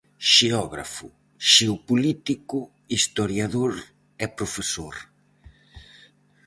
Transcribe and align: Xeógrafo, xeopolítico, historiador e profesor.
Xeógrafo, 0.33 1.07
xeopolítico, 1.53 2.59
historiador 2.95 3.73
e 4.23 4.25
profesor. 4.37 4.95